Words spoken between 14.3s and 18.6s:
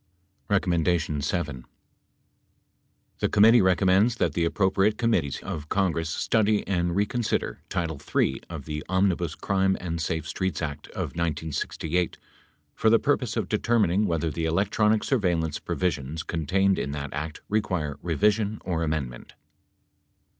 the electronic surveillance provisions contained in that act require revision